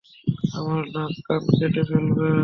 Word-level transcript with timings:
আমার 0.57 0.83
নাক 0.93 1.13
কান 1.27 1.43
কেটে 1.57 1.81
ফেলবে। 1.89 2.27